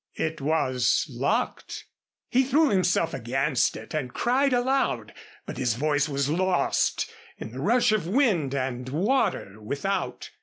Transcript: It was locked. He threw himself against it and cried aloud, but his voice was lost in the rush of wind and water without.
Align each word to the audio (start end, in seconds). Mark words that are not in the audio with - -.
It 0.15 0.41
was 0.41 1.05
locked. 1.11 1.85
He 2.27 2.41
threw 2.43 2.69
himself 2.69 3.13
against 3.13 3.75
it 3.77 3.93
and 3.93 4.11
cried 4.11 4.51
aloud, 4.51 5.13
but 5.45 5.57
his 5.59 5.75
voice 5.75 6.09
was 6.09 6.27
lost 6.27 7.07
in 7.37 7.51
the 7.51 7.59
rush 7.61 7.91
of 7.91 8.07
wind 8.07 8.55
and 8.55 8.89
water 8.89 9.61
without. 9.61 10.31